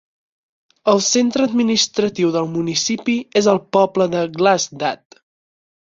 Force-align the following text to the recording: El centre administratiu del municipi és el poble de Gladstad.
El 0.93 1.01
centre 1.07 1.45
administratiu 1.49 2.33
del 2.37 2.49
municipi 2.55 3.15
és 3.43 3.53
el 3.53 3.61
poble 3.77 4.09
de 4.15 4.25
Gladstad. 4.39 5.23